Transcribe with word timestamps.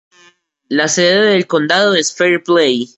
La 0.67 0.87
sede 0.87 1.27
del 1.29 1.45
condado 1.45 1.93
es 1.93 2.11
Fairplay. 2.15 2.89